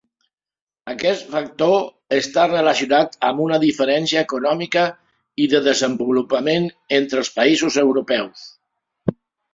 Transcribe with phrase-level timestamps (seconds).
[0.91, 1.83] Aquest factor
[2.19, 4.87] està relacionat amb una diferència econòmica
[5.45, 6.67] i de desenvolupament
[7.01, 8.49] entre els Països Europeus.